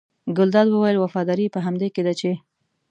ګلداد 0.37 0.67
وویل 0.71 0.97
وفاداري 0.99 1.43
یې 1.47 1.53
په 1.55 1.59
همدې 1.65 1.87
کې 1.93 2.01
ده 2.05 2.13
چې. 2.19 2.31